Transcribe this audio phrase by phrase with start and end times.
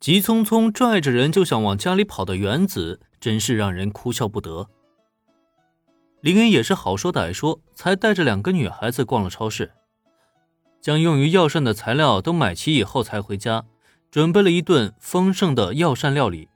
[0.00, 4.66] 急匆匆拽着人就想往家里跑的原子，真是让人哭笑不得。
[6.22, 9.72] 林恩也是好说歹说，才带着两个女孩子逛了超市，
[10.80, 13.66] 将用于药膳的材料都买齐以后才回家，
[14.10, 16.48] 准备了一顿丰盛的药膳料理。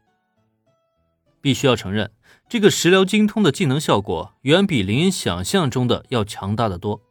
[1.42, 2.10] 必须要承认，
[2.48, 7.02] 这个食疗精通的技能效果远比林恩想象中的要强大的多。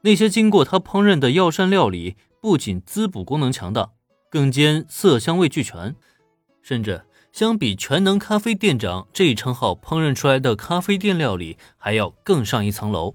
[0.00, 3.90] 那些经过他烹饪的药膳料理，不仅滋补功能强大，
[4.32, 5.94] 更兼色香味俱全，
[6.62, 7.04] 甚至。
[7.32, 13.14] 相比全能咖啡店长这一称号，烹饪出来的咖啡店料理还要更上一层楼。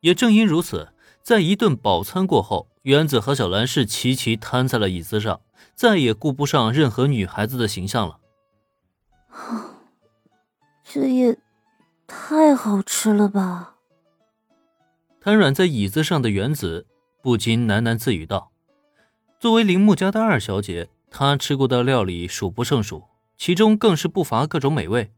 [0.00, 0.92] 也正因如此，
[1.22, 5.40] 在一顿饱餐过后，原子和小兰是齐齐瘫在了椅子上，
[5.74, 8.18] 再也顾不上任何女孩子的形象了。
[10.84, 11.38] 这也
[12.06, 13.76] 太好吃了吧！
[15.20, 16.86] 瘫软在椅子上的原子
[17.22, 18.50] 不禁喃喃自语道
[19.42, 25.10] ：“作为铃木家的二小姐，她吃过的料理数不胜数。”其中更是不乏各种美味，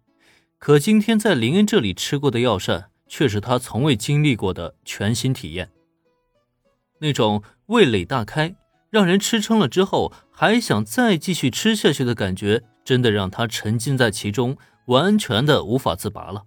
[0.58, 5.70] 可今天在林恩这里吃过的药膳，却是她从未经历过的全新体验。
[7.00, 8.56] 那种味蕾大开，
[8.88, 14.56] 让人吃撑了之后还想再继续吃下去的感觉，真的让她沉浸在其中，
[14.86, 16.44] 完全的无法自拔了。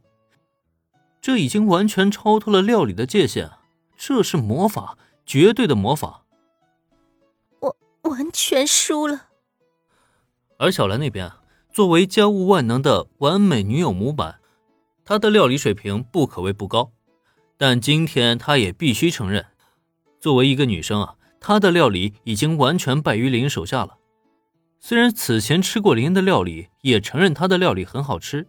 [1.22, 3.52] 这已经完全超脱了料理的界限，
[3.96, 6.24] 这是魔法，绝对的魔法。
[8.08, 9.28] 完全输了。
[10.58, 11.32] 而小兰那边。
[11.74, 14.40] 作为家务万能的完美女友模板，
[15.06, 16.92] 她的料理水平不可谓不高，
[17.56, 19.46] 但今天她也必须承认，
[20.20, 24.00] 作为一个女生啊，她的料理已经完全败于林恩手下了。
[24.80, 28.48] 虽然此前吃过林恩的料理，也承认她的料理很好吃，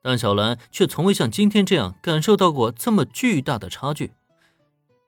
[0.00, 4.12] 但小兰却从未像今天这样感受到过这么巨大的差距。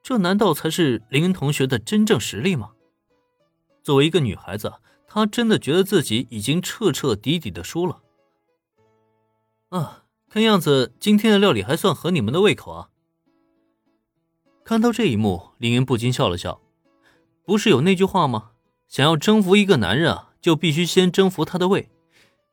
[0.03, 2.73] 这难道才是林恩同学的真正实力吗？
[3.89, 4.75] 作为一个女孩子。
[5.07, 8.03] 她真的觉得自己已经彻彻底底的输了。
[9.71, 12.91] 啊，看样子今天的料理还算合你们的胃口啊！
[14.63, 16.61] 看到这一幕，林恩不禁笑了笑。
[17.47, 18.51] 不是有那句话吗？
[18.89, 21.89] 想要征服一个男人啊，就必须先征服他的胃。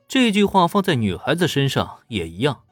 [0.08, 2.64] 这句话放在女孩子身上也一样。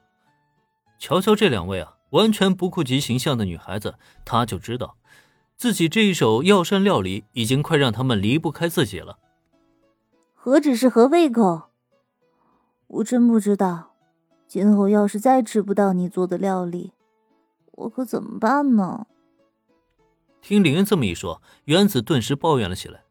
[0.97, 4.95] 瞧瞧这两位啊，完全不顾及形象的女孩子，她就知道
[5.63, 9.17] 自己这一手药膳料理已经快让他们离不开自己了。
[10.33, 11.69] 何止是合胃口，
[12.87, 13.93] 我真不知道，
[14.45, 16.91] 今后要是再吃不到你做的料理，
[17.71, 19.07] 我可怎么办呢？
[20.41, 23.05] 听林恩这么一说，原子顿时抱怨了起来。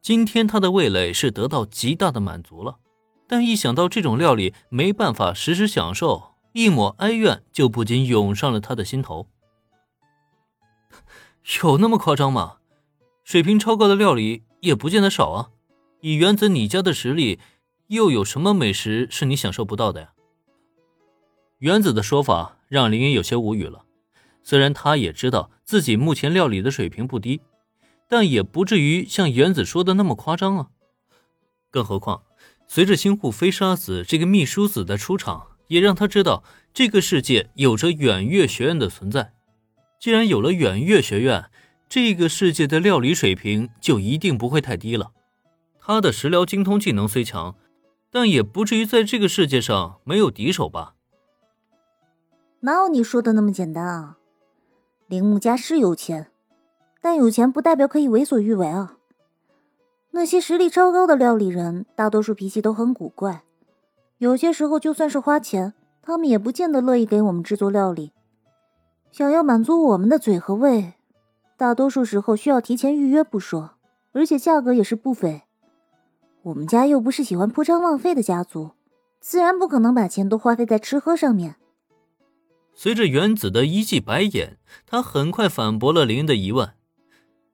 [0.00, 2.78] 今天他的味蕾是得到极大的满足了，
[3.26, 9.26] 但一想到这种料理没办法时时享受，一抹哀怨就不禁涌上了他的心头。
[11.62, 12.56] 有那么夸张吗？
[13.24, 15.50] 水平超高的料理也不见得少啊。
[16.00, 17.38] 以原子你家的实力，
[17.88, 20.12] 又有什么美食是你享受不到的呀？
[21.58, 23.84] 原子的说法让林云有些无语了。
[24.42, 27.40] 虽然他也知道自己目前料理的水平不低，
[28.08, 30.68] 但也不至于像原子说的那么夸张啊。
[31.70, 32.22] 更何况，
[32.66, 36.42] 随着新户飞沙子这个秘书子的出场，也让他知道
[36.74, 39.32] 这个世界有着远月学院的存在。
[40.02, 41.44] 既然有了远月学院，
[41.88, 45.12] 这个世界的料理水平就一定不会太低了。
[45.78, 47.54] 他的食疗精通技能虽强，
[48.10, 50.96] 但也不至于在这个世界上没有敌手吧？
[52.62, 54.18] 哪有你说的那么简单啊？
[55.06, 56.32] 铃木家是有钱，
[57.00, 58.96] 但有钱不代表可以为所欲为啊。
[60.10, 63.44] 那些实力超高的料理人，大多数脾气都很古怪，
[64.18, 68.10] 有些时候就算是花钱，他们也不见得乐意给我们制作料理。
[69.12, 70.94] 想要满足我们的嘴和胃，
[71.58, 73.72] 大多数时候需要提前预约不说，
[74.12, 75.42] 而且价格也是不菲。
[76.44, 78.70] 我们家又不是喜欢铺张浪费的家族，
[79.20, 81.56] 自然不可能把钱都花费在吃喝上面。
[82.74, 84.56] 随着原子的一记白眼，
[84.86, 86.72] 他很快反驳了林的疑问。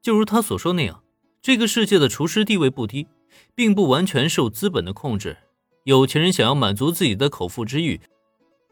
[0.01, 1.03] 就如他所说那样，
[1.43, 3.09] 这个世界的厨师地位不低，
[3.57, 5.37] 并不完全受资本的控制。
[5.83, 8.01] 有钱人想要满足自己的口腹之欲，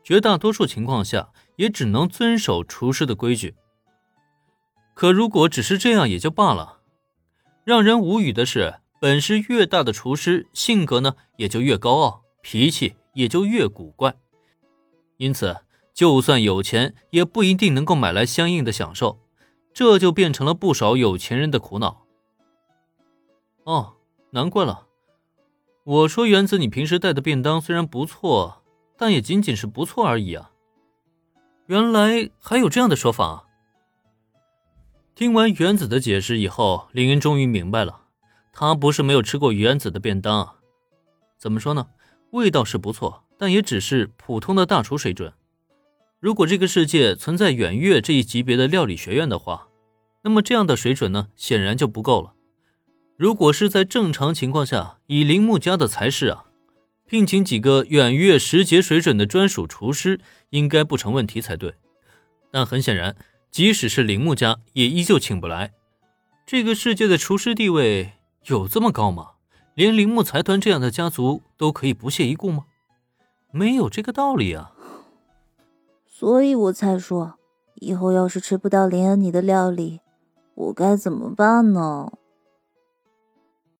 [0.06, 3.56] 绝大多数情况下也只能遵守厨师的规矩。
[4.94, 6.78] 可如果只是这样也就罢了，
[7.64, 8.76] 让人无语的是。
[9.00, 14.14] 本事越大的厨师，性格呢也就越高傲，脾气也就越古怪。
[15.16, 15.56] 因此，
[15.92, 19.18] 就算有钱，也不一定能够买来相应的享受，
[19.74, 22.06] 这就变成了不少有钱人的苦恼。
[23.64, 23.96] 哦，
[24.30, 24.86] 难怪了。
[25.82, 28.62] 我说原子，你平时带的便当虽然不错，
[28.96, 30.50] 但也仅仅是不错而已啊。
[31.66, 33.44] 原来还有这样的说法。
[35.14, 38.02] 听完原子的解释以后，林恩终于明白了。
[38.52, 40.56] 他不是没有吃过原子的便当，
[41.38, 41.88] 怎么说呢？
[42.30, 45.32] 味道是不错，但也只是普通的大厨水准。
[46.20, 49.68] 如果这个世界存在远月这一级别的料理学院的话，
[50.22, 52.32] 那么这样的水准呢，显然就不够了。
[53.16, 56.45] 如果是在正常情况下，以铃木家的才是啊，
[57.06, 60.20] 聘请几个远月十节水准的专属厨师，
[60.50, 61.74] 应该不成问题才对。
[62.50, 63.14] 但很显然，
[63.50, 65.72] 即使是铃木家，也依旧请不来。
[66.44, 68.12] 这个世界的厨师地位
[68.46, 69.30] 有这么高吗？
[69.74, 72.64] 连铃木财团这样的家族都可以不屑一顾吗？
[73.52, 74.72] 没有这个道理啊！
[76.06, 77.34] 所以我才说，
[77.76, 80.00] 以后要是吃不到林恩你的料理，
[80.54, 82.10] 我该怎么办呢？